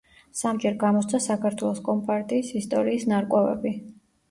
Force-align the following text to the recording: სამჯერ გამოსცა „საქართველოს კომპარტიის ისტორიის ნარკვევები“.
სამჯერ 0.37 0.77
გამოსცა 0.83 1.19
„საქართველოს 1.25 1.83
კომპარტიის 1.91 2.51
ისტორიის 2.63 3.09
ნარკვევები“. 3.15 3.79